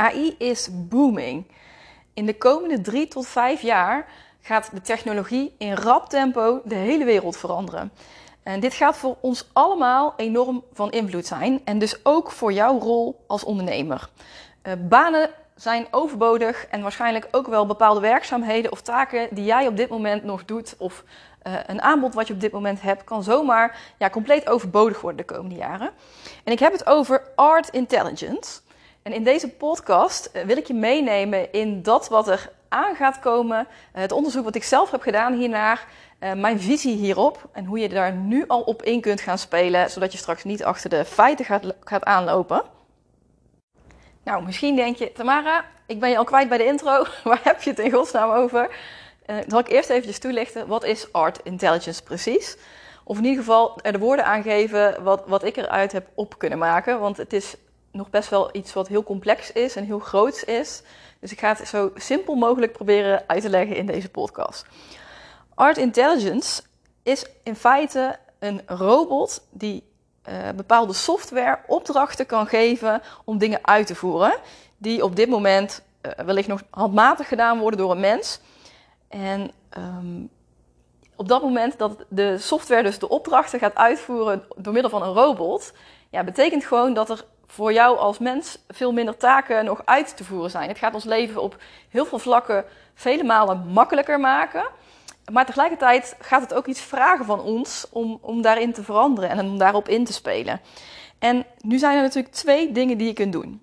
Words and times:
AI 0.00 0.34
is 0.38 0.68
booming. 0.72 1.46
In 2.14 2.26
de 2.26 2.36
komende 2.38 2.80
drie 2.80 3.08
tot 3.08 3.26
vijf 3.26 3.62
jaar 3.62 4.06
gaat 4.40 4.70
de 4.72 4.80
technologie 4.80 5.54
in 5.58 5.74
rap 5.74 6.08
tempo 6.08 6.60
de 6.64 6.74
hele 6.74 7.04
wereld 7.04 7.36
veranderen. 7.36 7.92
En 8.42 8.60
dit 8.60 8.74
gaat 8.74 8.96
voor 8.96 9.16
ons 9.20 9.48
allemaal 9.52 10.14
enorm 10.16 10.64
van 10.72 10.90
invloed 10.90 11.26
zijn. 11.26 11.60
En 11.64 11.78
dus 11.78 12.04
ook 12.04 12.30
voor 12.30 12.52
jouw 12.52 12.78
rol 12.78 13.24
als 13.26 13.44
ondernemer. 13.44 14.08
Uh, 14.62 14.72
banen 14.88 15.30
zijn 15.54 15.86
overbodig 15.90 16.66
en 16.66 16.82
waarschijnlijk 16.82 17.28
ook 17.30 17.46
wel 17.46 17.66
bepaalde 17.66 18.00
werkzaamheden 18.00 18.72
of 18.72 18.82
taken 18.82 19.28
die 19.30 19.44
jij 19.44 19.66
op 19.66 19.76
dit 19.76 19.88
moment 19.88 20.24
nog 20.24 20.44
doet. 20.44 20.74
Of 20.78 21.04
uh, 21.46 21.52
een 21.66 21.82
aanbod 21.82 22.14
wat 22.14 22.26
je 22.26 22.34
op 22.34 22.40
dit 22.40 22.52
moment 22.52 22.82
hebt, 22.82 23.04
kan 23.04 23.22
zomaar 23.22 23.94
ja, 23.98 24.10
compleet 24.10 24.48
overbodig 24.48 25.00
worden 25.00 25.26
de 25.26 25.34
komende 25.34 25.56
jaren. 25.56 25.90
En 26.44 26.52
ik 26.52 26.58
heb 26.58 26.72
het 26.72 26.86
over 26.86 27.22
art 27.34 27.68
intelligence. 27.68 28.60
En 29.02 29.12
in 29.12 29.24
deze 29.24 29.48
podcast 29.48 30.26
eh, 30.26 30.44
wil 30.44 30.56
ik 30.56 30.66
je 30.66 30.74
meenemen 30.74 31.52
in 31.52 31.82
dat 31.82 32.08
wat 32.08 32.28
er 32.28 32.50
aan 32.68 32.94
gaat 32.94 33.18
komen, 33.18 33.66
het 33.92 34.12
onderzoek 34.12 34.44
wat 34.44 34.54
ik 34.54 34.64
zelf 34.64 34.90
heb 34.90 35.02
gedaan 35.02 35.34
hiernaar, 35.34 35.86
uh, 36.20 36.32
mijn 36.32 36.60
visie 36.60 36.96
hierop 36.96 37.48
en 37.52 37.64
hoe 37.64 37.78
je 37.78 37.88
daar 37.88 38.12
nu 38.12 38.44
al 38.46 38.60
op 38.60 38.82
in 38.82 39.00
kunt 39.00 39.20
gaan 39.20 39.38
spelen, 39.38 39.90
zodat 39.90 40.12
je 40.12 40.18
straks 40.18 40.44
niet 40.44 40.64
achter 40.64 40.90
de 40.90 41.04
feiten 41.04 41.44
gaat, 41.44 41.74
gaat 41.80 42.04
aanlopen. 42.04 42.62
Nou, 44.24 44.44
misschien 44.44 44.76
denk 44.76 44.96
je, 44.96 45.12
Tamara, 45.12 45.64
ik 45.86 46.00
ben 46.00 46.10
je 46.10 46.16
al 46.18 46.24
kwijt 46.24 46.48
bij 46.48 46.58
de 46.58 46.64
intro. 46.64 47.04
Waar 47.24 47.40
heb 47.42 47.62
je 47.62 47.70
het 47.70 47.78
in 47.78 47.90
godsnaam 47.90 48.30
over? 48.30 48.76
Dan 49.26 49.44
zal 49.46 49.58
ik 49.58 49.68
eerst 49.68 49.90
eventjes 49.90 50.18
toelichten, 50.18 50.66
wat 50.66 50.84
is 50.84 51.12
art 51.12 51.40
intelligence 51.42 52.02
precies? 52.02 52.56
Of 53.04 53.18
in 53.18 53.24
ieder 53.24 53.38
geval 53.38 53.78
er 53.82 53.92
de 53.92 53.98
woorden 53.98 54.24
aangeven 54.24 55.02
wat, 55.02 55.22
wat 55.26 55.44
ik 55.44 55.56
eruit 55.56 55.92
heb 55.92 56.06
op 56.14 56.38
kunnen 56.38 56.58
maken. 56.58 57.00
Want 57.00 57.16
het 57.16 57.32
is 57.32 57.56
nog 57.92 58.10
best 58.10 58.30
wel 58.30 58.48
iets 58.52 58.72
wat 58.72 58.88
heel 58.88 59.02
complex 59.02 59.52
is 59.52 59.76
en 59.76 59.84
heel 59.84 59.98
groots 59.98 60.44
is. 60.44 60.82
Dus 61.20 61.32
ik 61.32 61.38
ga 61.40 61.54
het 61.54 61.68
zo 61.68 61.92
simpel 61.94 62.34
mogelijk 62.34 62.72
proberen 62.72 63.24
uit 63.26 63.42
te 63.42 63.48
leggen 63.48 63.76
in 63.76 63.86
deze 63.86 64.08
podcast. 64.08 64.66
Art 65.54 65.76
Intelligence 65.76 66.62
is 67.02 67.26
in 67.42 67.56
feite 67.56 68.18
een 68.38 68.62
robot 68.66 69.46
die 69.50 69.88
uh, 70.28 70.48
bepaalde 70.56 70.92
software 70.92 71.58
opdrachten 71.66 72.26
kan 72.26 72.46
geven 72.46 73.02
om 73.24 73.38
dingen 73.38 73.58
uit 73.62 73.86
te 73.86 73.94
voeren. 73.94 74.38
Die 74.76 75.04
op 75.04 75.16
dit 75.16 75.28
moment 75.28 75.82
uh, 76.02 76.12
wellicht 76.12 76.48
nog 76.48 76.62
handmatig 76.70 77.28
gedaan 77.28 77.58
worden 77.58 77.78
door 77.78 77.90
een 77.90 78.00
mens. 78.00 78.40
En 79.08 79.50
um, 79.78 80.30
op 81.16 81.28
dat 81.28 81.42
moment 81.42 81.78
dat 81.78 82.04
de 82.08 82.38
software 82.38 82.82
dus 82.82 82.98
de 82.98 83.08
opdrachten 83.08 83.58
gaat 83.58 83.74
uitvoeren 83.74 84.44
door 84.56 84.72
middel 84.72 84.90
van 84.90 85.02
een 85.02 85.12
robot, 85.12 85.72
ja, 86.10 86.24
betekent 86.24 86.64
gewoon 86.64 86.94
dat 86.94 87.10
er 87.10 87.24
voor 87.50 87.72
jou 87.72 87.98
als 87.98 88.18
mens 88.18 88.58
veel 88.68 88.92
minder 88.92 89.16
taken 89.16 89.64
nog 89.64 89.82
uit 89.84 90.16
te 90.16 90.24
voeren 90.24 90.50
zijn. 90.50 90.68
Het 90.68 90.78
gaat 90.78 90.94
ons 90.94 91.04
leven 91.04 91.42
op 91.42 91.56
heel 91.88 92.04
veel 92.04 92.18
vlakken 92.18 92.64
vele 92.94 93.24
malen 93.24 93.66
makkelijker 93.66 94.20
maken. 94.20 94.64
Maar 95.32 95.46
tegelijkertijd 95.46 96.16
gaat 96.18 96.42
het 96.42 96.54
ook 96.54 96.66
iets 96.66 96.80
vragen 96.80 97.24
van 97.24 97.40
ons 97.40 97.86
om, 97.92 98.18
om 98.20 98.42
daarin 98.42 98.72
te 98.72 98.82
veranderen 98.82 99.30
en 99.30 99.40
om 99.40 99.58
daarop 99.58 99.88
in 99.88 100.04
te 100.04 100.12
spelen. 100.12 100.60
En 101.18 101.46
nu 101.60 101.78
zijn 101.78 101.96
er 101.96 102.02
natuurlijk 102.02 102.34
twee 102.34 102.72
dingen 102.72 102.98
die 102.98 103.06
je 103.06 103.12
kunt 103.12 103.32
doen. 103.32 103.62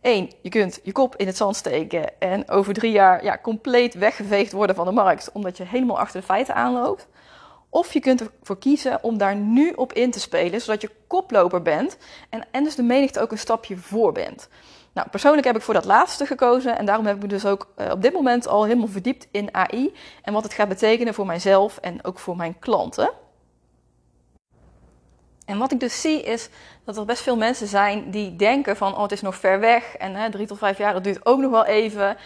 Eén, 0.00 0.32
je 0.42 0.48
kunt 0.48 0.80
je 0.82 0.92
kop 0.92 1.16
in 1.16 1.26
het 1.26 1.36
zand 1.36 1.56
steken 1.56 2.20
en 2.20 2.50
over 2.50 2.74
drie 2.74 2.92
jaar 2.92 3.24
ja, 3.24 3.38
compleet 3.42 3.94
weggeveegd 3.94 4.52
worden 4.52 4.76
van 4.76 4.86
de 4.86 4.92
markt, 4.92 5.30
omdat 5.32 5.56
je 5.56 5.64
helemaal 5.64 5.98
achter 5.98 6.20
de 6.20 6.26
feiten 6.26 6.54
aanloopt. 6.54 7.08
Of 7.76 7.92
je 7.92 8.00
kunt 8.00 8.20
ervoor 8.20 8.58
kiezen 8.58 9.02
om 9.02 9.18
daar 9.18 9.36
nu 9.36 9.70
op 9.70 9.92
in 9.92 10.10
te 10.10 10.20
spelen, 10.20 10.60
zodat 10.60 10.80
je 10.80 10.90
koploper 11.06 11.62
bent 11.62 11.96
en, 12.30 12.46
en 12.50 12.64
dus 12.64 12.74
de 12.74 12.82
menigte 12.82 13.20
ook 13.20 13.30
een 13.30 13.38
stapje 13.38 13.76
voor 13.76 14.12
bent. 14.12 14.48
Nou, 14.92 15.08
persoonlijk 15.08 15.46
heb 15.46 15.56
ik 15.56 15.62
voor 15.62 15.74
dat 15.74 15.84
laatste 15.84 16.26
gekozen 16.26 16.78
en 16.78 16.86
daarom 16.86 17.06
heb 17.06 17.16
ik 17.16 17.22
me 17.22 17.28
dus 17.28 17.46
ook 17.46 17.72
uh, 17.78 17.90
op 17.90 18.02
dit 18.02 18.12
moment 18.12 18.48
al 18.48 18.64
helemaal 18.64 18.88
verdiept 18.88 19.28
in 19.30 19.54
AI 19.54 19.94
en 20.22 20.32
wat 20.32 20.42
het 20.42 20.52
gaat 20.52 20.68
betekenen 20.68 21.14
voor 21.14 21.26
mijzelf 21.26 21.78
en 21.78 22.04
ook 22.04 22.18
voor 22.18 22.36
mijn 22.36 22.58
klanten. 22.58 23.10
En 25.44 25.58
wat 25.58 25.72
ik 25.72 25.80
dus 25.80 26.00
zie 26.00 26.22
is 26.22 26.48
dat 26.84 26.96
er 26.96 27.04
best 27.04 27.22
veel 27.22 27.36
mensen 27.36 27.66
zijn 27.66 28.10
die 28.10 28.36
denken 28.36 28.76
van 28.76 28.94
oh 28.94 29.02
het 29.02 29.12
is 29.12 29.22
nog 29.22 29.36
ver 29.36 29.60
weg 29.60 29.96
en 29.96 30.14
hè, 30.14 30.30
drie 30.30 30.46
tot 30.46 30.58
vijf 30.58 30.78
jaar 30.78 30.92
dat 30.92 31.04
duurt 31.04 31.26
ook 31.26 31.40
nog 31.40 31.50
wel 31.50 31.64
even. 31.64 32.16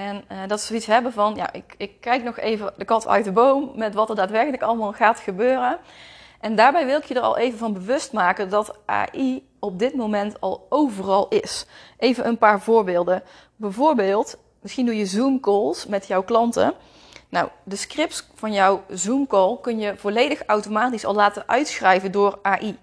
En 0.00 0.24
uh, 0.32 0.38
dat 0.46 0.60
ze 0.60 0.66
zoiets 0.66 0.86
hebben 0.86 1.12
van 1.12 1.34
ja 1.34 1.52
ik, 1.52 1.74
ik 1.76 2.00
kijk 2.00 2.22
nog 2.22 2.38
even 2.38 2.72
de 2.76 2.84
kat 2.84 3.06
uit 3.06 3.24
de 3.24 3.32
boom 3.32 3.72
met 3.74 3.94
wat 3.94 4.08
er 4.08 4.16
daadwerkelijk 4.16 4.62
allemaal 4.62 4.92
gaat 4.92 5.18
gebeuren. 5.18 5.78
En 6.40 6.54
daarbij 6.54 6.86
wil 6.86 6.98
ik 6.98 7.04
je 7.04 7.14
er 7.14 7.20
al 7.20 7.38
even 7.38 7.58
van 7.58 7.72
bewust 7.72 8.12
maken 8.12 8.50
dat 8.50 8.78
AI 8.84 9.48
op 9.58 9.78
dit 9.78 9.94
moment 9.94 10.40
al 10.40 10.66
overal 10.68 11.28
is. 11.28 11.66
Even 11.98 12.26
een 12.26 12.38
paar 12.38 12.60
voorbeelden. 12.60 13.22
Bijvoorbeeld, 13.56 14.38
misschien 14.60 14.86
doe 14.86 14.96
je 14.96 15.06
Zoom 15.06 15.40
calls 15.40 15.86
met 15.86 16.06
jouw 16.06 16.22
klanten. 16.22 16.74
Nou, 17.28 17.48
de 17.62 17.76
scripts 17.76 18.26
van 18.34 18.52
jouw 18.52 18.82
Zoom 18.88 19.26
call 19.26 19.58
kun 19.60 19.78
je 19.78 19.96
volledig 19.96 20.42
automatisch 20.46 21.04
al 21.04 21.14
laten 21.14 21.48
uitschrijven 21.48 22.12
door 22.12 22.38
AI. 22.42 22.78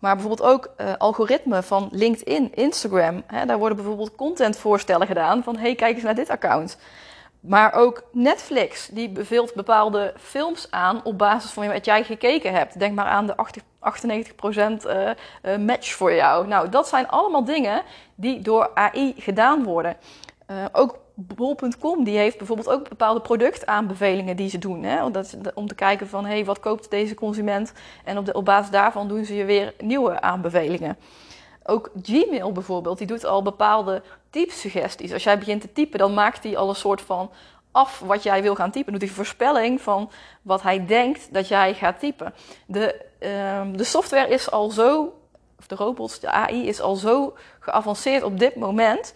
Maar 0.00 0.16
bijvoorbeeld 0.16 0.48
ook 0.48 0.70
uh, 0.76 0.92
algoritmen 0.98 1.64
van 1.64 1.88
LinkedIn, 1.92 2.54
Instagram. 2.54 3.22
Hè, 3.26 3.46
daar 3.46 3.58
worden 3.58 3.76
bijvoorbeeld 3.76 4.14
contentvoorstellen 4.14 5.06
gedaan 5.06 5.42
van 5.42 5.56
hey, 5.56 5.74
kijk 5.74 5.94
eens 5.94 6.04
naar 6.04 6.14
dit 6.14 6.30
account. 6.30 6.78
Maar 7.40 7.74
ook 7.74 8.02
Netflix, 8.12 8.88
die 8.88 9.08
beveelt 9.08 9.54
bepaalde 9.54 10.14
films 10.18 10.70
aan 10.70 11.04
op 11.04 11.18
basis 11.18 11.50
van 11.50 11.68
wat 11.68 11.84
jij 11.84 12.04
gekeken 12.04 12.52
hebt. 12.52 12.78
Denk 12.78 12.94
maar 12.94 13.04
aan 13.04 13.26
de 13.26 13.34
98% 13.36 14.86
uh, 14.86 15.10
uh, 15.42 15.56
match 15.56 15.92
voor 15.92 16.12
jou. 16.12 16.46
Nou, 16.46 16.68
dat 16.68 16.88
zijn 16.88 17.08
allemaal 17.08 17.44
dingen 17.44 17.82
die 18.14 18.40
door 18.40 18.70
AI 18.74 19.14
gedaan 19.16 19.64
worden. 19.64 19.96
Ook 20.72 20.98
Bol.com 21.26 22.04
die 22.04 22.16
heeft 22.16 22.38
bijvoorbeeld 22.38 22.68
ook 22.68 22.88
bepaalde 22.88 23.20
productaanbevelingen 23.20 24.36
die 24.36 24.48
ze 24.48 24.58
doen. 24.58 24.82
Hè? 24.82 25.04
Om 25.54 25.66
te 25.66 25.74
kijken 25.74 26.08
van 26.08 26.24
hey, 26.24 26.44
wat 26.44 26.60
koopt 26.60 26.90
deze 26.90 27.14
consument? 27.14 27.72
En 28.04 28.18
op, 28.18 28.26
de, 28.26 28.42
basis 28.42 28.70
daarvan 28.70 29.08
doen 29.08 29.24
ze 29.24 29.34
je 29.34 29.44
weer 29.44 29.74
nieuwe 29.78 30.20
aanbevelingen. 30.20 30.96
Ook 31.64 31.90
Gmail 32.02 32.52
bijvoorbeeld, 32.52 32.98
die 32.98 33.06
doet 33.06 33.24
al 33.24 33.42
bepaalde 33.42 34.02
typsuggesties. 34.30 35.12
Als 35.12 35.24
jij 35.24 35.38
begint 35.38 35.60
te 35.60 35.72
typen, 35.72 35.98
dan 35.98 36.14
maakt 36.14 36.42
hij 36.42 36.56
al 36.56 36.68
een 36.68 36.74
soort 36.74 37.00
van 37.00 37.30
af 37.72 37.98
wat 37.98 38.22
jij 38.22 38.42
wil 38.42 38.54
gaan 38.54 38.70
typen. 38.70 38.92
Doet 38.92 39.02
hij 39.02 39.10
voorspelling 39.10 39.80
van 39.80 40.10
wat 40.42 40.62
hij 40.62 40.86
denkt 40.86 41.32
dat 41.32 41.48
jij 41.48 41.74
gaat 41.74 41.98
typen. 41.98 42.34
De, 42.66 43.06
uh, 43.20 43.62
de 43.72 43.84
software 43.84 44.28
is 44.28 44.50
al 44.50 44.70
zo, 44.70 45.12
of 45.58 45.66
de 45.66 45.74
robots, 45.74 46.20
de 46.20 46.30
AI 46.30 46.68
is 46.68 46.80
al 46.80 46.94
zo 46.94 47.36
geavanceerd 47.60 48.22
op 48.22 48.38
dit 48.38 48.56
moment 48.56 49.14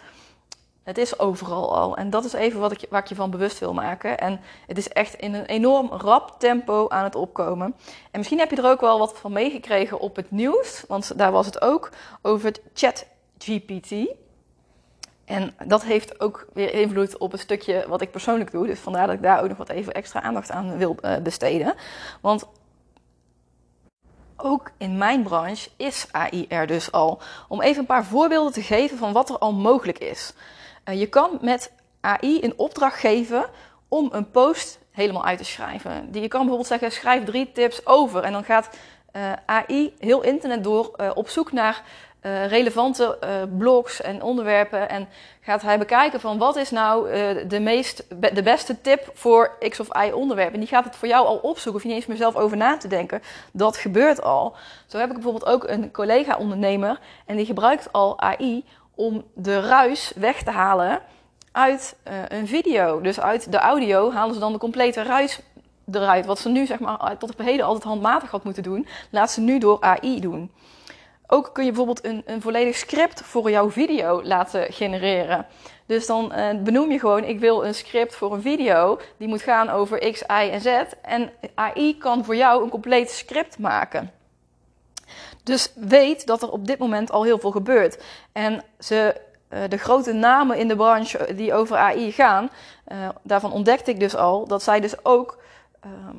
het 0.84 0.99
is 0.99 1.19
overal 1.19 1.77
al. 1.77 1.97
En 1.97 2.11
dat 2.11 2.25
is 2.25 2.33
even 2.33 2.61
wat 2.61 2.72
ik, 2.72 2.87
waar 2.91 3.00
ik 3.00 3.09
je 3.09 3.15
van 3.15 3.31
bewust 3.31 3.59
wil 3.59 3.75
maken. 3.75 4.19
En 4.19 4.41
het 4.67 4.78
is 4.78 4.89
echt 4.89 5.15
in 5.15 5.34
een 5.34 5.45
enorm 5.45 5.89
rap 5.89 6.34
tempo 6.39 6.89
aan 6.89 7.05
het 7.05 7.15
opkomen. 7.15 7.75
En 8.11 8.19
misschien 8.19 8.39
heb 8.39 8.50
je 8.50 8.56
er 8.56 8.71
ook 8.71 8.81
wel 8.81 8.99
wat 8.99 9.19
van 9.19 9.33
meegekregen 9.33 10.00
op 10.00 10.17
het 10.17 10.31
nieuws. 10.31 10.84
Want 10.89 11.19
daar 11.19 11.33
was 11.33 11.47
het 11.47 11.62
ook 11.62 11.91
over 12.22 12.47
het 12.47 12.61
ChatGPT. 12.75 13.93
En 15.25 15.55
dat 15.67 15.83
heeft 15.83 16.21
ook 16.21 16.47
weer 16.53 16.75
invloed 16.75 17.19
op 17.19 17.33
een 17.33 17.39
stukje 17.39 17.84
wat 17.89 18.01
ik 18.01 18.11
persoonlijk 18.11 18.51
doe. 18.51 18.66
Dus 18.66 18.78
vandaar 18.81 19.06
dat 19.06 19.16
ik 19.16 19.22
daar 19.22 19.43
ook 19.43 19.49
nog 19.49 19.59
wat 19.59 19.69
even 19.69 19.93
extra 19.93 20.22
aandacht 20.22 20.51
aan 20.51 20.77
wil 20.77 20.97
uh, 21.01 21.16
besteden. 21.16 21.75
Want 22.21 22.47
ook 24.37 24.71
in 24.78 24.99
mijn 24.99 25.22
branche 25.22 25.71
is 25.77 26.06
AI 26.11 26.47
er 26.49 26.66
dus 26.66 26.93
al. 26.93 27.21
Om 27.49 27.62
even 27.62 27.81
een 27.81 27.87
paar 27.87 28.05
voorbeelden 28.05 28.53
te 28.53 28.62
geven 28.62 28.99
van 28.99 29.12
wat 29.12 29.28
er 29.28 29.39
al 29.39 29.53
mogelijk 29.53 29.99
is. 29.99 30.34
Uh, 30.89 31.00
je 31.00 31.06
kan 31.06 31.39
met 31.41 31.72
AI 32.00 32.43
een 32.43 32.53
opdracht 32.56 32.99
geven 32.99 33.45
om 33.89 34.09
een 34.12 34.31
post 34.31 34.78
helemaal 34.91 35.25
uit 35.25 35.39
te 35.39 35.45
schrijven. 35.45 36.11
Die, 36.11 36.22
je 36.22 36.28
kan 36.28 36.41
bijvoorbeeld 36.41 36.69
zeggen: 36.69 36.93
schrijf 36.93 37.25
drie 37.25 37.53
tips 37.53 37.87
over. 37.87 38.22
En 38.22 38.33
dan 38.33 38.45
gaat 38.45 38.69
uh, 39.17 39.33
AI 39.47 39.95
heel 39.99 40.22
internet 40.22 40.65
door 40.65 40.91
uh, 40.97 41.11
op 41.15 41.28
zoek 41.28 41.53
naar 41.53 41.83
relevante 42.49 43.19
blogs 43.59 44.00
en 44.00 44.22
onderwerpen. 44.22 44.89
En 44.89 45.09
gaat 45.41 45.63
hij 45.63 45.78
bekijken 45.78 46.21
van 46.21 46.39
wat 46.39 46.57
is 46.57 46.71
nou 46.71 47.10
de, 47.47 47.60
meest, 47.60 48.04
de 48.34 48.42
beste 48.42 48.81
tip 48.81 49.10
voor 49.15 49.57
X 49.69 49.81
of 49.81 49.89
Y 50.07 50.10
onderwerp. 50.13 50.53
En 50.53 50.59
die 50.59 50.69
gaat 50.69 50.84
het 50.84 50.97
voor 50.97 51.09
jou 51.09 51.27
al 51.27 51.36
opzoeken. 51.36 51.75
Of 51.75 51.83
je 51.83 51.89
niet 51.89 51.97
eens 51.97 52.07
meer 52.07 52.16
zelf 52.16 52.36
over 52.36 52.57
na 52.57 52.77
te 52.77 52.89
denken. 52.89 53.22
Dat 53.53 53.77
gebeurt 53.77 54.22
al. 54.22 54.57
Zo 54.86 54.98
heb 54.98 55.09
ik 55.09 55.15
bijvoorbeeld 55.15 55.47
ook 55.47 55.69
een 55.69 55.91
collega-ondernemer. 55.91 56.98
En 57.27 57.36
die 57.36 57.47
gebruikt 57.47 57.92
al 57.92 58.21
AI 58.21 58.65
om 58.95 59.25
de 59.35 59.61
ruis 59.61 60.13
weg 60.17 60.43
te 60.43 60.51
halen 60.51 61.01
uit 61.53 61.97
uh, 62.09 62.15
een 62.29 62.47
video. 62.47 63.01
Dus 63.01 63.21
uit 63.21 63.53
de 63.53 63.59
audio 63.59 64.13
halen 64.13 64.35
ze 64.35 64.41
dan 64.41 64.53
de 64.53 64.59
complete 64.59 65.03
ruis 65.03 65.41
eruit. 65.93 66.27
Wat 66.27 66.39
ze 66.39 66.49
nu 66.49 66.67
zeg 66.67 66.79
maar 66.79 67.19
tot 67.19 67.31
op 67.31 67.39
heden 67.39 67.67
altijd 67.67 67.85
handmatig 67.85 68.31
had 68.31 68.45
moeten 68.45 68.63
doen, 68.63 68.87
laat 69.11 69.31
ze 69.31 69.41
nu 69.41 69.59
door 69.59 69.81
AI 69.81 70.21
doen. 70.21 70.51
Ook 71.27 71.51
kun 71.53 71.65
je 71.65 71.71
bijvoorbeeld 71.71 72.05
een, 72.05 72.23
een 72.27 72.41
volledig 72.41 72.77
script 72.77 73.21
voor 73.23 73.51
jouw 73.51 73.71
video 73.71 74.23
laten 74.23 74.73
genereren. 74.73 75.47
Dus 75.87 76.07
dan 76.07 76.33
uh, 76.37 76.49
benoem 76.63 76.91
je 76.91 76.99
gewoon, 76.99 77.25
ik 77.25 77.41
wil 77.41 77.65
een 77.65 77.75
script 77.75 78.17
voor 78.17 78.33
een 78.33 78.43
video. 78.43 79.01
Die 79.17 79.29
moet 79.29 79.43
gaan 79.43 79.71
over 79.71 80.13
X, 80.13 80.23
Y 80.23 80.49
en 80.53 80.61
Z. 80.61 80.67
En 81.03 81.31
AI 81.55 81.99
kan 81.99 82.25
voor 82.25 82.37
jou 82.37 82.63
een 82.63 82.71
compleet 82.71 83.11
script 83.11 83.59
maken. 83.59 84.11
Dus 85.45 85.73
weet 85.75 86.27
dat 86.27 86.43
er 86.43 86.51
op 86.51 86.67
dit 86.67 86.79
moment 86.79 87.11
al 87.11 87.25
heel 87.25 87.39
veel 87.39 87.51
gebeurt. 87.51 88.03
En 88.33 88.65
ze 88.79 89.21
de 89.69 89.77
grote 89.77 90.13
namen 90.13 90.59
in 90.59 90.69
de 90.69 90.77
branche 90.77 91.35
die 91.35 91.55
over 91.55 91.77
AI 91.77 92.13
gaan, 92.13 92.51
daarvan 93.23 93.53
ontdekte 93.53 93.91
ik 93.91 94.01
dus 94.01 94.17
al 94.17 94.47
dat 94.47 94.63
zij 94.63 94.81
dus 94.81 95.05
ook, 95.05 95.39
ehm, 95.81 96.17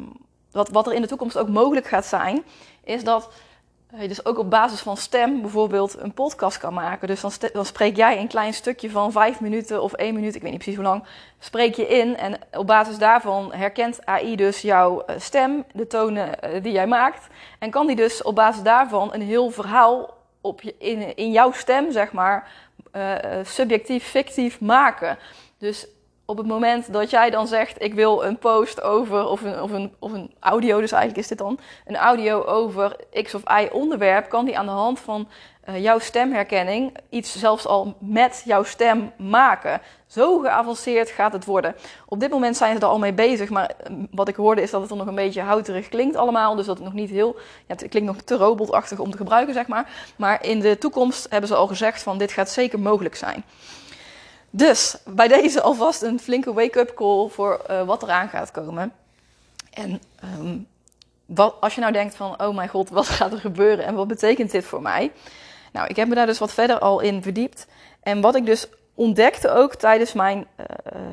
wat, 0.51 0.69
wat 0.69 0.87
er 0.87 0.93
in 0.93 1.01
de 1.01 1.07
toekomst 1.07 1.37
ook 1.37 1.49
mogelijk 1.49 1.87
gaat 1.87 2.05
zijn, 2.05 2.43
is 2.83 3.03
dat 3.03 3.29
je 4.01 4.07
dus 4.07 4.25
ook 4.25 4.37
op 4.37 4.49
basis 4.49 4.79
van 4.79 4.97
stem 4.97 5.41
bijvoorbeeld 5.41 5.99
een 5.99 6.13
podcast 6.13 6.57
kan 6.57 6.73
maken. 6.73 7.07
Dus 7.07 7.21
dan, 7.53 7.65
spreek 7.65 7.95
jij 7.95 8.19
een 8.19 8.27
klein 8.27 8.53
stukje 8.53 8.89
van 8.89 9.11
vijf 9.11 9.39
minuten 9.39 9.81
of 9.81 9.93
één 9.93 10.13
minuut, 10.13 10.35
ik 10.35 10.41
weet 10.41 10.51
niet 10.51 10.59
precies 10.59 10.79
hoe 10.79 10.89
lang, 10.89 11.03
spreek 11.39 11.75
je 11.75 11.87
in. 11.87 12.17
En 12.17 12.39
op 12.51 12.67
basis 12.67 12.97
daarvan 12.97 13.53
herkent 13.53 14.05
AI 14.05 14.35
dus 14.35 14.61
jouw 14.61 15.01
eh, 15.01 15.15
stem, 15.19 15.63
de 15.73 15.87
tonen 15.87 16.41
eh, 16.41 16.63
die 16.63 16.71
jij 16.71 16.87
maakt. 16.87 17.27
En 17.59 17.69
kan 17.69 17.87
die 17.87 17.95
dus 17.95 18.21
op 18.21 18.35
basis 18.35 18.63
daarvan 18.63 19.13
een 19.13 19.21
heel 19.21 19.49
verhaal 19.49 20.13
op 20.41 20.61
in, 20.61 21.15
in 21.15 21.31
jouw 21.31 21.51
stem, 21.51 21.91
zeg 21.91 22.11
maar, 22.11 22.51
uh, 22.95 23.15
subjectief, 23.43 24.03
fictief 24.03 24.59
maken. 24.59 25.17
Dus 25.57 25.87
op 26.25 26.37
het 26.37 26.47
moment 26.47 26.93
dat 26.93 27.09
jij 27.09 27.29
dan 27.29 27.47
zegt: 27.47 27.81
Ik 27.83 27.93
wil 27.93 28.25
een 28.25 28.37
post 28.37 28.81
over, 28.81 29.27
of 29.27 29.41
een, 29.41 29.61
of, 29.61 29.71
een, 29.71 29.93
of 29.99 30.11
een 30.11 30.33
audio, 30.39 30.79
dus 30.79 30.91
eigenlijk 30.91 31.21
is 31.21 31.27
dit 31.27 31.37
dan 31.37 31.59
een 31.85 31.95
audio 31.95 32.43
over 32.43 32.95
X 33.23 33.33
of 33.33 33.41
Y 33.61 33.67
onderwerp, 33.71 34.29
kan 34.29 34.45
die 34.45 34.57
aan 34.57 34.65
de 34.65 34.71
hand 34.71 34.99
van 34.99 35.27
uh, 35.69 35.81
jouw 35.81 35.99
stemherkenning 35.99 36.97
iets 37.09 37.39
zelfs 37.39 37.67
al 37.67 37.95
met 37.99 38.41
jouw 38.45 38.63
stem 38.63 39.11
maken. 39.17 39.81
Zo 40.07 40.39
geavanceerd 40.39 41.09
gaat 41.09 41.33
het 41.33 41.45
worden. 41.45 41.75
Op 42.05 42.19
dit 42.19 42.29
moment 42.29 42.57
zijn 42.57 42.75
ze 42.75 42.81
er 42.81 42.87
al 42.87 42.99
mee 42.99 43.13
bezig, 43.13 43.49
maar 43.49 43.69
eh, 43.77 43.93
wat 44.11 44.27
ik 44.27 44.35
hoorde 44.35 44.61
is 44.61 44.71
dat 44.71 44.81
het 44.81 44.91
er 44.91 44.97
nog 44.97 45.07
een 45.07 45.15
beetje 45.15 45.41
houterig 45.41 45.89
klinkt 45.89 46.15
allemaal. 46.15 46.55
Dus 46.55 46.65
dat 46.65 46.75
het 46.75 46.85
nog 46.85 46.93
niet 46.93 47.09
heel, 47.09 47.35
ja, 47.67 47.75
het 47.75 47.87
klinkt 47.89 48.11
nog 48.11 48.21
te 48.21 48.35
robotachtig 48.35 48.99
om 48.99 49.11
te 49.11 49.17
gebruiken, 49.17 49.53
zeg 49.53 49.67
maar. 49.67 49.89
Maar 50.15 50.45
in 50.45 50.59
de 50.59 50.77
toekomst 50.77 51.27
hebben 51.29 51.49
ze 51.49 51.55
al 51.55 51.67
gezegd 51.67 52.03
van 52.03 52.17
dit 52.17 52.31
gaat 52.31 52.49
zeker 52.49 52.79
mogelijk 52.79 53.15
zijn. 53.15 53.43
Dus 54.55 54.97
bij 55.05 55.27
deze 55.27 55.61
alvast 55.61 56.01
een 56.01 56.19
flinke 56.19 56.53
wake-up 56.53 56.93
call 56.93 57.27
voor 57.29 57.61
uh, 57.69 57.85
wat 57.85 58.03
eraan 58.03 58.29
gaat 58.29 58.51
komen. 58.51 58.93
En 59.73 60.01
um, 60.39 60.67
wat, 61.25 61.55
als 61.59 61.75
je 61.75 61.81
nou 61.81 61.93
denkt 61.93 62.15
van, 62.15 62.41
oh 62.41 62.55
mijn 62.55 62.69
god, 62.69 62.89
wat 62.89 63.07
gaat 63.17 63.31
er 63.31 63.39
gebeuren 63.39 63.85
en 63.85 63.95
wat 63.95 64.07
betekent 64.07 64.51
dit 64.51 64.65
voor 64.65 64.81
mij? 64.81 65.11
Nou, 65.71 65.87
ik 65.87 65.95
heb 65.95 66.07
me 66.07 66.15
daar 66.15 66.25
dus 66.25 66.39
wat 66.39 66.53
verder 66.53 66.79
al 66.79 66.99
in 66.99 67.21
verdiept. 67.21 67.67
En 68.03 68.21
wat 68.21 68.35
ik 68.35 68.45
dus 68.45 68.67
ontdekte 68.93 69.49
ook 69.49 69.75
tijdens 69.75 70.13
mijn, 70.13 70.47
uh, 70.59 70.65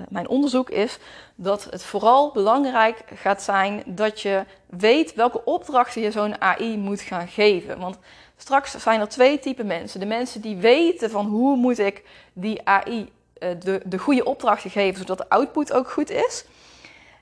mijn 0.08 0.28
onderzoek 0.28 0.70
is 0.70 0.98
dat 1.34 1.64
het 1.70 1.82
vooral 1.82 2.30
belangrijk 2.32 3.02
gaat 3.14 3.42
zijn 3.42 3.82
dat 3.86 4.20
je 4.20 4.44
weet 4.66 5.14
welke 5.14 5.44
opdrachten 5.44 6.02
je 6.02 6.10
zo'n 6.10 6.40
AI 6.40 6.78
moet 6.78 7.00
gaan 7.00 7.28
geven. 7.28 7.78
Want 7.78 7.98
straks 8.36 8.70
zijn 8.70 9.00
er 9.00 9.08
twee 9.08 9.38
typen 9.38 9.66
mensen. 9.66 10.00
De 10.00 10.06
mensen 10.06 10.40
die 10.40 10.56
weten 10.56 11.10
van 11.10 11.26
hoe 11.26 11.56
moet 11.56 11.78
ik 11.78 12.02
die 12.32 12.68
AI 12.68 13.00
eh, 13.00 13.20
de, 13.58 13.80
de 13.84 13.98
goede 13.98 14.24
opdrachten 14.24 14.70
geven, 14.70 14.98
zodat 14.98 15.18
de 15.18 15.28
output 15.28 15.72
ook 15.72 15.90
goed 15.90 16.10
is. 16.10 16.44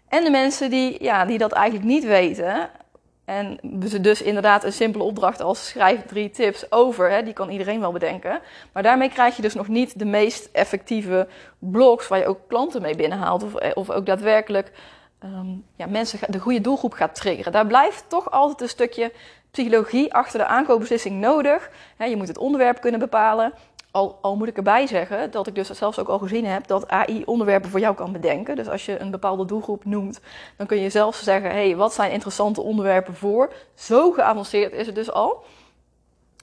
En 0.08 0.24
de 0.24 0.30
mensen 0.30 0.70
die, 0.70 1.02
ja, 1.02 1.24
die 1.24 1.38
dat 1.38 1.52
eigenlijk 1.52 1.86
niet 1.86 2.04
weten. 2.04 2.70
En 3.24 3.58
dus 3.62 4.22
inderdaad 4.22 4.64
een 4.64 4.72
simpele 4.72 5.04
opdracht 5.04 5.40
als 5.40 5.68
schrijf 5.68 6.06
drie 6.06 6.30
tips 6.30 6.72
over, 6.72 7.10
hè, 7.10 7.22
die 7.22 7.32
kan 7.32 7.50
iedereen 7.50 7.80
wel 7.80 7.92
bedenken. 7.92 8.40
Maar 8.72 8.82
daarmee 8.82 9.08
krijg 9.08 9.36
je 9.36 9.42
dus 9.42 9.54
nog 9.54 9.68
niet 9.68 9.98
de 9.98 10.04
meest 10.04 10.48
effectieve 10.52 11.28
blogs 11.58 12.08
waar 12.08 12.18
je 12.18 12.26
ook 12.26 12.48
klanten 12.48 12.82
mee 12.82 12.96
binnenhaalt. 12.96 13.42
Of, 13.42 13.54
eh, 13.54 13.70
of 13.74 13.90
ook 13.90 14.06
daadwerkelijk 14.06 14.72
um, 15.24 15.64
ja, 15.76 15.86
mensen 15.86 16.18
de 16.28 16.38
goede 16.38 16.60
doelgroep 16.60 16.92
gaat 16.92 17.14
triggeren. 17.14 17.52
Daar 17.52 17.66
blijft 17.66 18.04
toch 18.08 18.30
altijd 18.30 18.60
een 18.60 18.68
stukje 18.68 19.12
psychologie 19.50 20.14
achter 20.14 20.38
de 20.38 20.46
aankoopbeslissing 20.46 21.20
nodig. 21.20 21.70
je 21.98 22.16
moet 22.16 22.28
het 22.28 22.38
onderwerp 22.38 22.80
kunnen 22.80 23.00
bepalen. 23.00 23.52
Al, 23.92 24.36
moet 24.36 24.48
ik 24.48 24.56
erbij 24.56 24.86
zeggen 24.86 25.30
dat 25.30 25.46
ik 25.46 25.54
dus 25.54 25.70
zelfs 25.70 25.98
ook 25.98 26.08
al 26.08 26.18
gezien 26.18 26.46
heb 26.46 26.66
dat 26.66 26.88
AI 26.88 27.22
onderwerpen 27.24 27.70
voor 27.70 27.80
jou 27.80 27.94
kan 27.94 28.12
bedenken. 28.12 28.56
Dus 28.56 28.68
als 28.68 28.84
je 28.84 28.98
een 28.98 29.10
bepaalde 29.10 29.44
doelgroep 29.44 29.84
noemt, 29.84 30.20
dan 30.56 30.66
kun 30.66 30.80
je 30.80 30.90
zelf 30.90 31.16
zeggen: 31.16 31.50
hé, 31.50 31.66
hey, 31.66 31.76
wat 31.76 31.94
zijn 31.94 32.12
interessante 32.12 32.60
onderwerpen 32.60 33.14
voor? 33.14 33.52
Zo 33.74 34.10
geavanceerd 34.10 34.72
is 34.72 34.86
het 34.86 34.94
dus 34.94 35.12
al. 35.12 35.44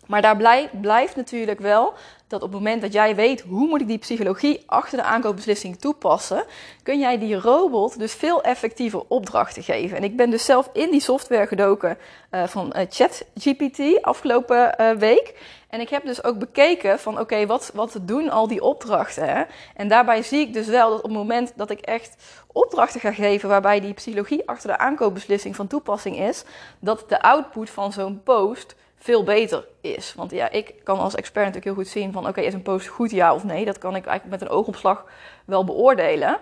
Maar 0.07 0.21
daar 0.21 0.69
blijft 0.81 1.15
natuurlijk 1.15 1.59
wel 1.59 1.93
dat 2.27 2.41
op 2.41 2.51
het 2.51 2.57
moment 2.57 2.81
dat 2.81 2.93
jij 2.93 3.15
weet 3.15 3.41
hoe 3.41 3.67
moet 3.67 3.81
ik 3.81 3.87
die 3.87 3.97
psychologie 3.97 4.63
achter 4.65 4.97
de 4.97 5.03
aankoopbeslissing 5.03 5.79
toepassen, 5.79 6.43
kun 6.83 6.99
jij 6.99 7.19
die 7.19 7.35
robot 7.35 7.99
dus 7.99 8.13
veel 8.13 8.43
effectiever 8.43 9.03
opdrachten 9.07 9.63
geven. 9.63 9.97
En 9.97 10.03
ik 10.03 10.15
ben 10.15 10.29
dus 10.29 10.45
zelf 10.45 10.69
in 10.73 10.91
die 10.91 11.01
software 11.01 11.47
gedoken 11.47 11.97
uh, 12.31 12.43
van 12.47 12.73
uh, 12.75 12.81
ChatGPT 12.89 14.01
afgelopen 14.01 14.75
uh, 14.81 14.91
week. 14.91 15.55
En 15.69 15.79
ik 15.79 15.89
heb 15.89 16.05
dus 16.05 16.23
ook 16.23 16.39
bekeken 16.39 16.99
van 16.99 17.19
oké, 17.19 17.45
wat, 17.45 17.71
wat 17.73 17.97
doen 18.01 18.29
al 18.29 18.47
die 18.47 18.61
opdrachten? 18.61 19.29
Hè? 19.29 19.43
En 19.75 19.87
daarbij 19.87 20.23
zie 20.23 20.39
ik 20.39 20.53
dus 20.53 20.67
wel 20.67 20.89
dat 20.89 20.97
op 20.97 21.03
het 21.03 21.13
moment 21.13 21.53
dat 21.55 21.69
ik 21.69 21.79
echt 21.79 22.15
opdrachten 22.51 22.99
ga 22.99 23.11
geven 23.11 23.49
waarbij 23.49 23.79
die 23.79 23.93
psychologie 23.93 24.47
achter 24.47 24.69
de 24.69 24.77
aankoopbeslissing 24.77 25.55
van 25.55 25.67
toepassing 25.67 26.19
is, 26.19 26.43
dat 26.79 27.03
de 27.07 27.21
output 27.21 27.69
van 27.69 27.93
zo'n 27.93 28.21
post 28.23 28.75
veel 28.97 29.23
beter 29.23 29.67
is. 29.81 30.13
Want 30.15 30.31
ja, 30.31 30.49
ik 30.49 30.73
kan 30.83 30.99
als 30.99 31.15
expert 31.15 31.45
natuurlijk 31.45 31.75
heel 31.75 31.83
goed 31.83 31.93
zien 31.93 32.11
van 32.11 32.27
oké, 32.27 32.41
is 32.41 32.53
een 32.53 32.61
post 32.61 32.87
goed 32.87 33.11
ja 33.11 33.33
of 33.33 33.43
nee? 33.43 33.65
Dat 33.65 33.77
kan 33.77 33.95
ik 33.95 34.05
eigenlijk 34.05 34.39
met 34.39 34.49
een 34.49 34.55
oogopslag 34.55 35.05
wel 35.45 35.63
beoordelen. 35.63 36.39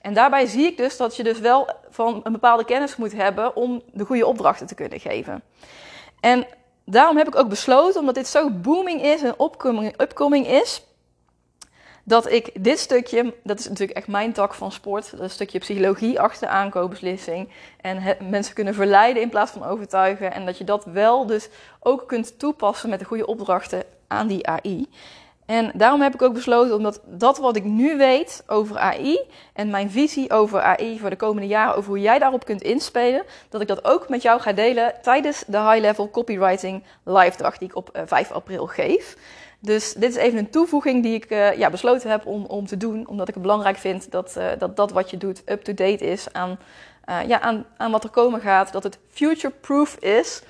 En 0.00 0.14
daarbij 0.14 0.46
zie 0.46 0.66
ik 0.66 0.76
dus 0.76 0.96
dat 0.96 1.16
je 1.16 1.22
dus 1.22 1.38
wel 1.38 1.68
van 1.90 2.20
een 2.22 2.32
bepaalde 2.32 2.64
kennis 2.64 2.96
moet 2.96 3.12
hebben 3.12 3.56
om 3.56 3.82
de 3.92 4.04
goede 4.04 4.26
opdrachten 4.26 4.66
te 4.66 4.74
kunnen 4.74 5.00
geven. 5.00 5.42
En 6.20 6.46
daarom 6.84 7.16
heb 7.16 7.28
ik 7.28 7.36
ook 7.36 7.48
besloten, 7.48 8.00
omdat 8.00 8.14
dit 8.14 8.26
zo 8.26 8.50
booming 8.50 9.02
is 9.02 9.22
en 9.22 9.34
upcoming, 9.40 10.00
upcoming 10.00 10.46
is, 10.46 10.82
dat 12.04 12.30
ik 12.30 12.64
dit 12.64 12.78
stukje, 12.78 13.34
dat 13.42 13.58
is 13.58 13.68
natuurlijk 13.68 13.98
echt 13.98 14.08
mijn 14.08 14.32
tak 14.32 14.54
van 14.54 14.72
sport, 14.72 15.16
dat 15.18 15.30
stukje 15.30 15.58
psychologie 15.58 16.20
achter 16.20 16.46
de 16.46 16.52
aankoopbeslissing 16.52 17.48
en 17.80 18.16
mensen 18.30 18.54
kunnen 18.54 18.74
verleiden 18.74 19.22
in 19.22 19.28
plaats 19.28 19.52
van 19.52 19.64
overtuigen 19.64 20.32
en 20.32 20.46
dat 20.46 20.58
je 20.58 20.64
dat 20.64 20.84
wel 20.84 21.26
dus 21.26 21.48
ook 21.80 22.08
kunt 22.08 22.38
toepassen 22.38 22.90
met 22.90 22.98
de 22.98 23.04
goede 23.04 23.26
opdrachten 23.26 23.82
aan 24.06 24.26
die 24.26 24.46
AI. 24.46 24.88
En 25.50 25.70
daarom 25.74 26.00
heb 26.00 26.14
ik 26.14 26.22
ook 26.22 26.34
besloten, 26.34 26.76
omdat 26.76 27.00
dat 27.06 27.38
wat 27.38 27.56
ik 27.56 27.64
nu 27.64 27.96
weet 27.96 28.42
over 28.46 28.78
AI 28.78 29.18
en 29.52 29.70
mijn 29.70 29.90
visie 29.90 30.30
over 30.30 30.60
AI 30.60 30.98
voor 30.98 31.10
de 31.10 31.16
komende 31.16 31.48
jaren, 31.48 31.76
over 31.76 31.90
hoe 31.90 32.00
jij 32.00 32.18
daarop 32.18 32.44
kunt 32.44 32.62
inspelen, 32.62 33.22
dat 33.48 33.60
ik 33.60 33.66
dat 33.66 33.84
ook 33.84 34.08
met 34.08 34.22
jou 34.22 34.40
ga 34.40 34.52
delen 34.52 34.94
tijdens 35.02 35.44
de 35.46 35.58
High 35.58 35.80
Level 35.80 36.10
Copywriting 36.10 36.82
Live 37.04 37.36
Dag 37.36 37.58
die 37.58 37.68
ik 37.68 37.76
op 37.76 37.90
5 38.04 38.28
eh, 38.28 38.34
april 38.34 38.66
geef. 38.66 39.16
Dus 39.62 39.92
dit 39.92 40.10
is 40.10 40.16
even 40.16 40.38
een 40.38 40.50
toevoeging 40.50 41.02
die 41.02 41.14
ik 41.14 41.30
uh, 41.30 41.58
ja, 41.58 41.70
besloten 41.70 42.10
heb 42.10 42.26
om, 42.26 42.44
om 42.44 42.66
te 42.66 42.76
doen, 42.76 43.08
omdat 43.08 43.28
ik 43.28 43.34
het 43.34 43.42
belangrijk 43.42 43.76
vind 43.76 44.10
dat 44.10 44.34
uh, 44.38 44.46
dat, 44.58 44.76
dat 44.76 44.92
wat 44.92 45.10
je 45.10 45.16
doet 45.16 45.42
up-to-date 45.46 46.04
is 46.04 46.32
aan, 46.32 46.58
ja, 47.26 47.40
aan, 47.40 47.66
aan 47.76 47.90
wat 47.90 48.04
er 48.04 48.10
komen 48.10 48.40
gaat, 48.40 48.72
dat 48.72 48.82
het 48.82 48.98
future-proof 49.08 49.96
is. 49.96 50.42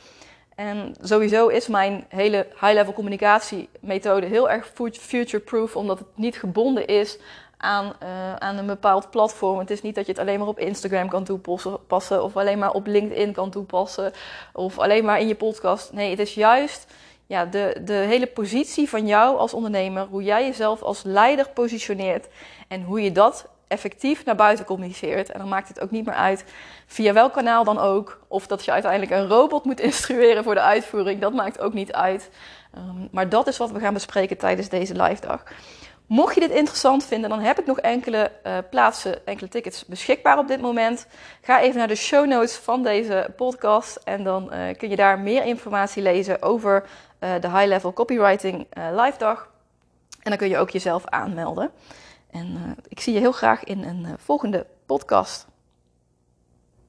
En 0.54 0.94
sowieso 1.00 1.48
is 1.48 1.66
mijn 1.66 2.04
hele 2.08 2.46
high-level 2.60 2.92
communicatiemethode 2.92 4.26
heel 4.26 4.50
erg 4.50 4.72
future-proof, 4.92 5.76
omdat 5.76 5.98
het 5.98 6.08
niet 6.14 6.36
gebonden 6.36 6.86
is 6.86 7.18
aan, 7.56 7.92
aan 8.38 8.56
een 8.56 8.66
bepaald 8.66 9.10
platform. 9.10 9.58
Het 9.58 9.70
is 9.70 9.82
niet 9.82 9.94
dat 9.94 10.06
je 10.06 10.12
het 10.12 10.20
alleen 10.20 10.38
maar 10.38 10.48
op 10.48 10.58
Instagram 10.58 11.08
kan 11.08 11.24
toepassen, 11.24 12.24
of 12.24 12.36
alleen 12.36 12.58
maar 12.58 12.72
op 12.72 12.86
LinkedIn 12.86 13.32
kan 13.32 13.50
toepassen, 13.50 14.12
of 14.52 14.78
alleen 14.78 15.04
maar 15.04 15.20
in 15.20 15.28
je 15.28 15.34
podcast. 15.34 15.92
Nee, 15.92 16.10
het 16.10 16.18
is 16.18 16.34
juist 16.34 16.86
ja, 17.30 17.44
de, 17.44 17.80
de 17.84 17.92
hele 17.92 18.26
positie 18.26 18.88
van 18.88 19.06
jou 19.06 19.36
als 19.36 19.54
ondernemer, 19.54 20.06
hoe 20.06 20.22
jij 20.22 20.46
jezelf 20.46 20.82
als 20.82 21.02
leider 21.02 21.48
positioneert 21.48 22.28
en 22.68 22.82
hoe 22.82 23.02
je 23.02 23.12
dat 23.12 23.48
effectief 23.68 24.24
naar 24.24 24.36
buiten 24.36 24.64
communiceert. 24.64 25.30
En 25.30 25.38
dan 25.38 25.48
maakt 25.48 25.68
het 25.68 25.80
ook 25.80 25.90
niet 25.90 26.06
meer 26.06 26.14
uit 26.14 26.44
via 26.86 27.12
welk 27.12 27.32
kanaal 27.32 27.64
dan 27.64 27.78
ook. 27.78 28.20
Of 28.28 28.46
dat 28.46 28.64
je 28.64 28.72
uiteindelijk 28.72 29.12
een 29.12 29.28
robot 29.28 29.64
moet 29.64 29.80
instrueren 29.90 30.44
voor 30.44 30.54
de 30.54 30.60
uitvoering. 30.60 31.20
Dat 31.20 31.32
maakt 31.32 31.60
ook 31.60 31.72
niet 31.72 31.92
uit. 31.92 32.30
Um, 32.76 33.08
maar 33.10 33.28
dat 33.28 33.46
is 33.46 33.56
wat 33.56 33.70
we 33.70 33.80
gaan 33.80 33.94
bespreken 33.94 34.38
tijdens 34.38 34.68
deze 34.68 35.02
live 35.02 35.20
dag. 35.20 35.42
Mocht 36.06 36.34
je 36.34 36.40
dit 36.40 36.50
interessant 36.50 37.04
vinden, 37.04 37.30
dan 37.30 37.40
heb 37.40 37.58
ik 37.58 37.66
nog 37.66 37.78
enkele 37.78 38.32
uh, 38.46 38.58
plaatsen, 38.70 39.26
enkele 39.26 39.48
tickets 39.48 39.86
beschikbaar 39.86 40.38
op 40.38 40.48
dit 40.48 40.60
moment. 40.60 41.06
Ga 41.40 41.60
even 41.60 41.78
naar 41.78 41.88
de 41.88 41.94
show 41.94 42.26
notes 42.26 42.56
van 42.56 42.82
deze 42.82 43.32
podcast 43.36 43.96
en 44.04 44.24
dan 44.24 44.50
uh, 44.52 44.76
kun 44.76 44.88
je 44.88 44.96
daar 44.96 45.18
meer 45.18 45.44
informatie 45.44 46.02
lezen 46.02 46.42
over 46.42 46.84
de 47.20 47.48
High 47.50 47.66
Level 47.66 47.92
Copywriting 47.92 48.66
Live 48.74 49.18
Dag. 49.18 49.48
En 50.22 50.30
dan 50.30 50.36
kun 50.36 50.48
je 50.48 50.58
ook 50.58 50.70
jezelf 50.70 51.06
aanmelden. 51.06 51.70
En 52.30 52.46
uh, 52.46 52.60
ik 52.88 53.00
zie 53.00 53.12
je 53.12 53.18
heel 53.18 53.32
graag 53.32 53.64
in 53.64 53.84
een 53.84 54.06
volgende 54.18 54.66
podcast. 54.86 55.46